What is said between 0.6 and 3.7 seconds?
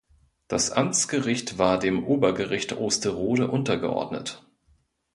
Amtsgericht war dem Obergericht Osterode